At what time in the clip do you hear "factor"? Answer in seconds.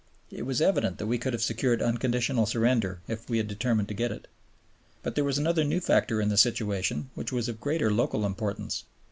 5.79-6.19